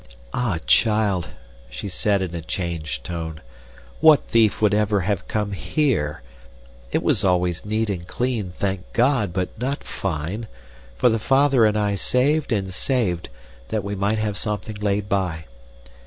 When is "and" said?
7.87-8.07, 11.65-11.77, 12.51-12.73